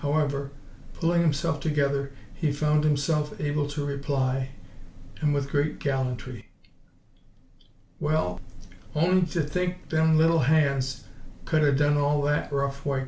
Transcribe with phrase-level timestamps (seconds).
[0.00, 0.52] However,
[0.92, 4.50] pulling himself together, he found himself able to reply
[5.20, 6.46] and with great gallantry:
[7.98, 8.40] "Well,
[8.94, 11.02] on'y t' think them little hands
[11.46, 12.96] cud 'a' done all that rough woik!"